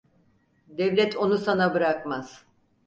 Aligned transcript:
Devlet 0.67 1.15
onu 1.17 1.37
sana 1.37 1.73
bırakmaz. 1.73 2.45